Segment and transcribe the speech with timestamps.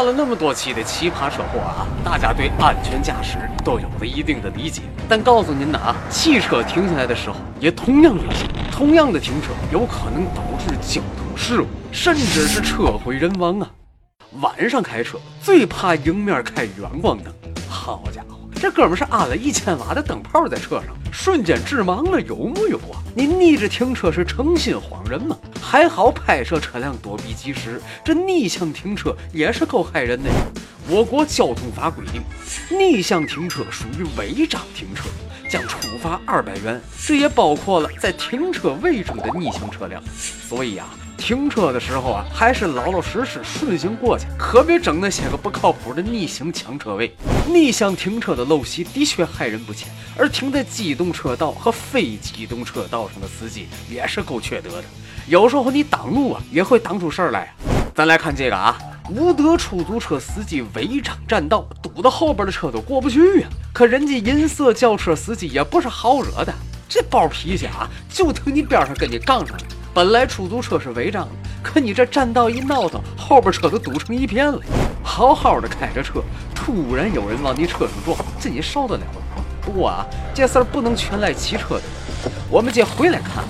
[0.00, 4.80] 看了那么多期的奇葩车祸啊，大家对安全驾驶都有了一定的理解。
[5.06, 13.70] 但告诉您呐啊，汽车停下来的时候也同样危险，同样的停车有可能导致交通事故，甚至是车毁人亡啊。
[14.40, 17.30] 晚上开车最怕迎面开远光灯，
[17.68, 18.39] 好家伙！
[18.60, 23.00] 这哥们是安了一千瓦的灯泡在车上，瞬间致盲了，有木有啊？
[23.16, 25.34] 你逆着停车是诚心晃人吗？
[25.62, 30.28] 还好拍摄车辆躲避及时，这逆向停车也是够害人的。
[30.90, 32.20] 我国交通法规定，
[32.78, 35.04] 逆向停车属于违章停车，
[35.50, 40.02] 将处罚二百元，这也包括了在停车位中的逆行车辆。
[40.48, 40.88] 所以啊。
[41.18, 47.14] 停车的时候啊，还是老老实实顺行过去，可别整那些个不靠谱的逆行抢车位。
[47.46, 54.84] 逆向停车的陋习的确害人不浅，而停在机动车道和非机动车道上的司机也是够缺德的。
[55.26, 57.54] 有时候你挡路啊，也会挡出事儿来。
[57.94, 58.78] 咱来看这个啊，
[59.12, 63.48] 无德出租车司机违章占道，堵得后边的车都过不去呀。
[63.72, 66.54] 可人家银色轿车司机也不是好惹的，
[66.88, 69.64] 这暴脾气啊，就停你边上跟你杠上了。
[69.92, 74.60] 本来出租车是违章的，可你这占道一闹腾，后边车都堵成一片了。
[75.02, 76.22] 好好的开着车，
[76.54, 79.42] 突然有人往你车上撞，这你受得了吗？
[79.60, 81.82] 不过啊，这事儿不能全赖骑车的。
[82.48, 83.42] 我们接回来看，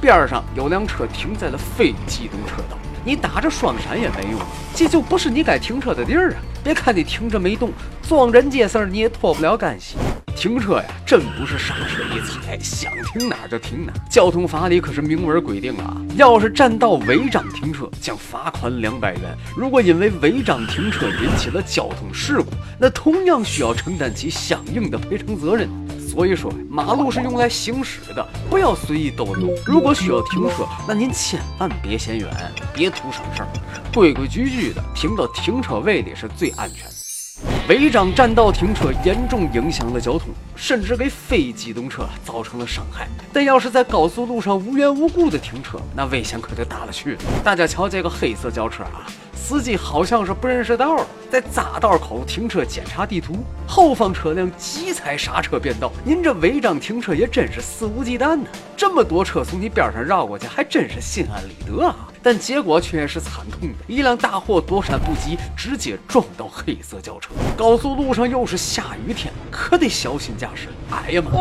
[0.00, 4.40] 边上有辆车停在了非机动车道，你打着双闪也没用，
[4.74, 6.36] 这就不是你该停车的地儿啊！
[6.62, 7.72] 别看你停着没动，
[8.08, 9.96] 撞人这事儿你也脱不了干系。
[10.36, 13.98] 停车呀，真不是刹车一踩，想停哪儿就停哪儿。
[14.08, 19.22] 交通法里可是明文规定啊，要是占道违章停车，将罚款两百元。
[19.56, 22.46] 如果因为违章停车引起了交通事故，
[22.78, 25.68] 那同样需要承担起相应的赔偿责任。
[26.12, 29.48] 所以说，马路是用来行驶的，不要随意逗留。
[29.64, 32.28] 如果需要停车，那您千万别嫌远，
[32.74, 33.48] 别图省事儿，
[33.94, 36.92] 规规矩矩的停到停车位里是最安全的。
[37.66, 43.08] 违章占道停车严重影响了交通，甚至给非机动车造成了伤害。
[43.32, 47.18] 但要是在高速路上无缘无故的停车，那危险可就大了去了。
[47.42, 49.08] 大家瞧这个黑色轿车啊，
[49.42, 53.34] 司机好像是不认识道了，在匝道口停车检查地图，
[53.66, 55.90] 后方车辆急踩刹车变道。
[56.04, 58.44] 您这违章停车也真是肆无忌惮呢！
[58.76, 62.08] 这么多车从你边上绕过去，还真是心安理得啊。
[62.22, 67.30] 但结果却是惨痛的，一辆大货躲闪不及，直接撞到黑色轿车。
[67.56, 70.68] 高速路上又是下雨天，可得小心驾驶。
[70.92, 71.32] 哎呀妈！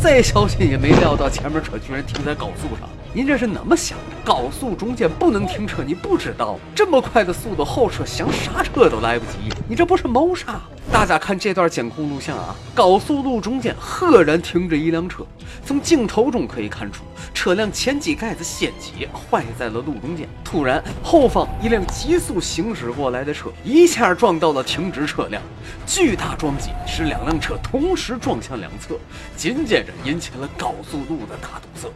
[0.00, 2.88] 再小心也没料到前面车居然停在高速上。
[3.14, 4.16] 您这是怎么想的？
[4.22, 6.58] 高速中间不能停车，你不知道？
[6.74, 10.60] 这么快的速度，后车想刹车都来不及，你这不是谋杀？
[10.92, 15.24] 大家看这段监控录像啊，高速路中间赫然停着一辆车，
[15.64, 17.02] 从镜头中可以看出，
[17.32, 20.28] 车辆前机盖子掀起，坏在了路中间。
[20.44, 25.42] 突然，后方一辆急速行驶过来的车一下撞到了停止车辆，
[25.86, 28.98] 巨大撞击使两辆车同时撞向两侧，
[29.34, 31.88] 紧接着引起了高速路的大堵塞。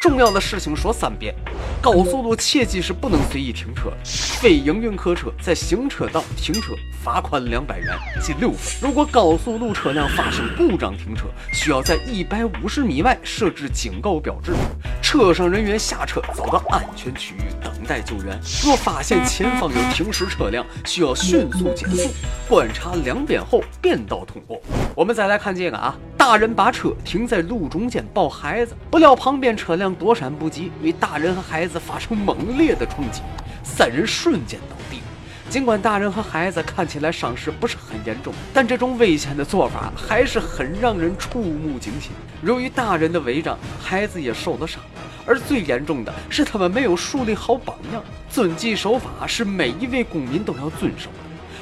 [0.00, 1.34] 重要的事情说三遍：
[1.78, 3.92] 高速路切记是不能随意停车，
[4.40, 6.72] 非营运客车在行车道停车
[7.04, 8.80] 罚款两百元，记六分。
[8.80, 14.54] 如果高速路车辆发生故障停车，需要在一百五十米外设置警告标志，
[15.10, 18.40] 车上人员下车走到安全区域等待救援。
[18.62, 22.08] 若发现前方有停驶车辆，需要迅速减速，
[22.48, 24.62] 观察两边后变道通过。
[24.94, 29.92] 我们再来看这个啊，大人把车停在路中间抱孩子，不料旁边车辆。
[29.92, 33.22] 躲闪不及，与大人和孩子发生猛烈的冲击，
[33.64, 35.02] 三人瞬间倒地。
[35.50, 42.12] 尽管大人和孩子看起来伤势不是很严重，但这种危险的做法还是很让人触目惊心。
[42.44, 44.80] 由于大人的违章，孩子也受了伤，
[45.26, 48.00] 而最严重的是他们没有树立好榜样。
[48.30, 51.16] 遵纪守法是每一位公民都要遵守的，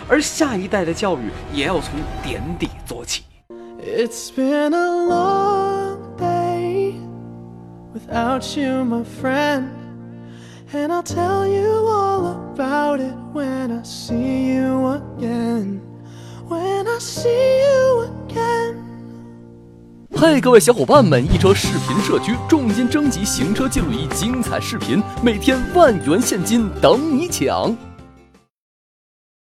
[0.06, 3.22] 而下一代的教育也要从点滴做起。
[3.80, 6.92] It's been a long day
[7.94, 9.68] without you, my friend.
[10.74, 12.07] And I'll tell you all
[12.88, 15.80] about it when I see you again.
[16.48, 18.76] When I see you again.
[20.16, 21.22] 嘿，各位小伙伴们！
[21.32, 27.76] 一车视频社区重金征集行车记录仪精彩视频，每天万元现金等你抢！